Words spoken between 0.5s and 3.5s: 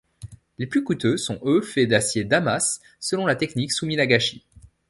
Les plus coûteux sont eux faits d'acier Damas, selon la